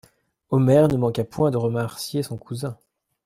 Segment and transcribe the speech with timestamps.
[0.49, 2.75] Omer ne manqua point de remercier son cousin.